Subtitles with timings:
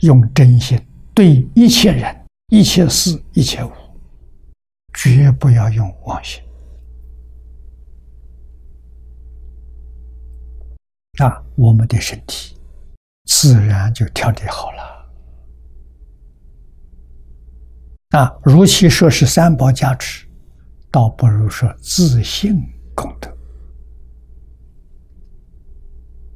[0.00, 0.80] 用真心
[1.14, 3.70] 对一切人、一切事、一切物，
[4.94, 6.42] 绝不要用妄心。
[11.18, 12.58] 那，我们的身体
[13.24, 15.08] 自然就调理好了。
[18.10, 20.26] 啊，与其说是三宝加持，
[20.90, 22.60] 倒不如说自信
[22.94, 23.34] 功德。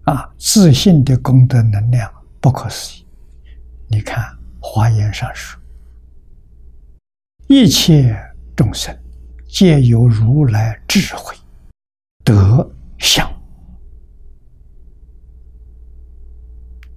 [0.05, 3.07] 啊，自信的功德能量不可思议。
[3.93, 4.25] 你看
[4.61, 5.61] 《华严》上说
[7.49, 8.17] ：“一切
[8.55, 8.97] 众生
[9.49, 11.35] 皆有如来智慧
[12.25, 13.29] 德相。”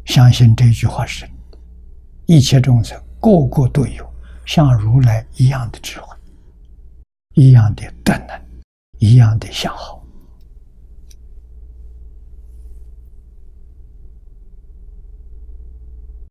[0.06, 1.28] 相信这句话是，
[2.28, 4.14] 一切众生个个都有
[4.46, 6.16] 像如来一样的智慧，
[7.34, 8.40] 一样的德能，
[9.00, 10.03] 一样的相好。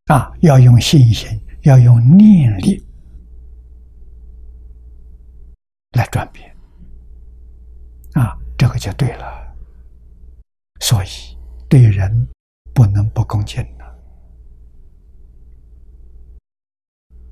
[0.07, 2.83] 啊，要用信心，要用念力
[5.93, 6.55] 来转变。
[8.13, 9.55] 啊，这个就对了。
[10.81, 11.09] 所以
[11.69, 12.29] 对人。
[12.75, 13.85] 不能不恭敬的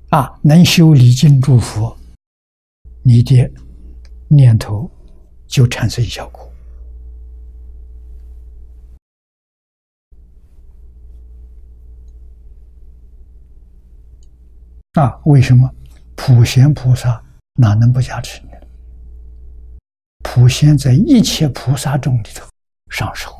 [0.09, 0.39] 啊！
[0.43, 1.97] 能修礼敬祝福，
[3.01, 3.51] 你的
[4.27, 4.87] 念头
[5.47, 6.50] 就产生效果
[14.93, 15.19] 啊！
[15.25, 15.69] 为什么
[16.15, 17.23] 普贤菩萨
[17.55, 18.51] 哪能不加持呢？
[20.23, 22.47] 普贤在一切菩萨众里头
[22.89, 23.31] 上首。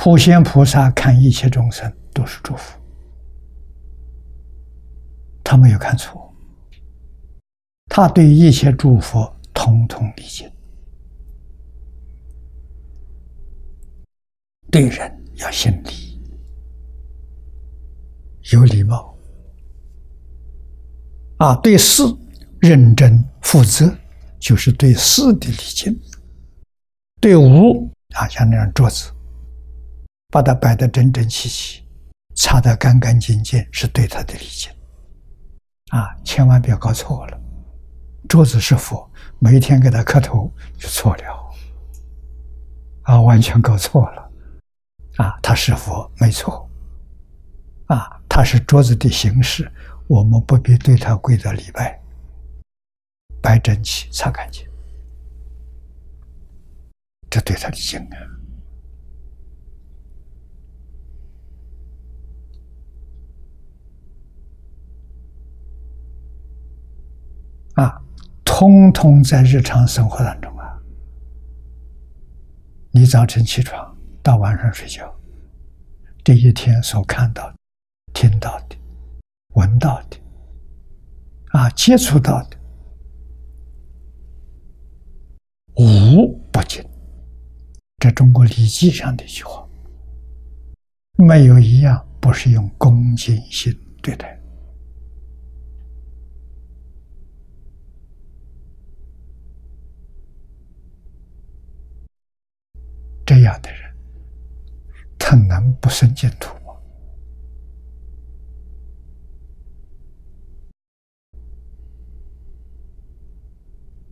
[0.00, 2.78] 普贤菩萨看一切众生都是祝福，
[5.42, 6.32] 他没有看错，
[7.86, 10.50] 他对一切诸佛通通理解，
[14.70, 16.07] 对人要心礼，
[18.52, 19.14] 有礼貌，
[21.38, 22.02] 啊，对事
[22.60, 23.94] 认真负责，
[24.38, 26.00] 就是对事的礼敬，
[27.20, 29.12] 对物啊，像那样桌子。
[30.30, 31.82] 把它摆得整整齐齐，
[32.34, 34.70] 擦得干干净净，是对他的礼敬。
[35.88, 37.40] 啊，千万别搞错了。
[38.28, 41.50] 桌子是佛，每一天给他磕头就错了。
[43.04, 44.30] 啊，完全搞错了。
[45.16, 46.68] 啊，他是佛没错。
[47.86, 49.68] 啊，他是桌子的形式，
[50.06, 52.00] 我们不必对他跪着礼拜，
[53.42, 54.64] 摆整齐，擦干净，
[57.28, 57.98] 这对他的敬
[67.74, 67.82] 啊。
[67.82, 68.02] 啊，
[68.44, 70.78] 通通在日常生活当中啊！
[72.92, 75.12] 你早晨起床到晚上睡觉，
[76.22, 77.57] 这一天所看到的、
[78.20, 78.76] 听到的、
[79.54, 80.16] 闻到的，
[81.50, 82.58] 啊，接触到的，
[85.76, 86.84] 无不净。
[87.98, 89.64] 这中国礼记上的一句话，
[91.12, 94.36] 没有一样不是用恭敬心对待。
[103.24, 103.96] 这样的人，
[105.16, 106.54] 他能不生净土吗？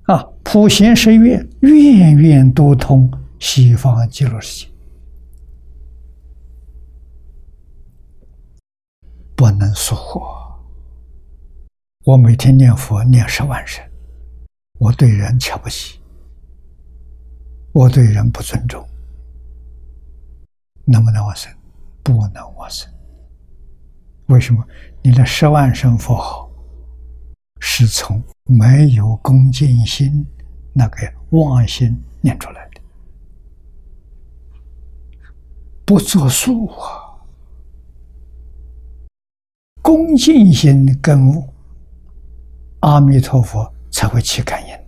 [0.07, 4.73] 啊，普贤十愿，愿愿都通西方极乐世界，
[9.35, 10.57] 不能说话。
[12.05, 13.85] 我每天念佛念十万声，
[14.79, 15.99] 我对人瞧不起，
[17.73, 18.89] 我对人不尊重。
[20.85, 21.53] 能不能往生？
[22.05, 22.89] 不能往生。
[24.27, 24.65] 为什么？
[25.03, 26.49] 你的十万声佛号
[27.59, 30.25] 是从没有恭敬心、
[30.79, 32.81] 那个妄心念出来的，
[35.87, 37.17] 不作数啊！
[39.81, 41.33] 恭敬心跟
[42.81, 44.86] 阿弥陀佛才会起感应。